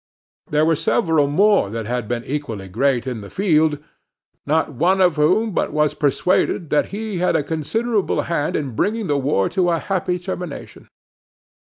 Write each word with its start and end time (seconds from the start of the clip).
There 0.47 0.65
were 0.65 0.75
several 0.75 1.27
more 1.27 1.69
that 1.69 1.85
had 1.85 2.07
been 2.07 2.23
equally 2.23 2.67
great 2.67 3.05
in 3.05 3.21
the 3.21 3.29
field, 3.29 3.77
not 4.47 4.73
one 4.73 4.99
of 4.99 5.15
whom 5.15 5.51
but 5.51 5.71
was 5.71 5.93
persuaded 5.93 6.71
that 6.71 6.87
he 6.87 7.19
had 7.19 7.35
a 7.35 7.43
considerable 7.43 8.21
hand 8.23 8.55
in 8.55 8.75
bringing 8.75 9.05
the 9.05 9.19
war 9.19 9.47
to 9.49 9.69
a 9.69 9.77
happy 9.77 10.17
termination. 10.17 10.89